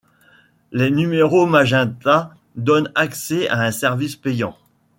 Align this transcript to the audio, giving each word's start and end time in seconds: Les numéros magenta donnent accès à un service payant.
Les 0.71 0.89
numéros 0.89 1.45
magenta 1.45 2.33
donnent 2.55 2.91
accès 2.95 3.47
à 3.49 3.59
un 3.61 3.69
service 3.69 4.15
payant. 4.15 4.57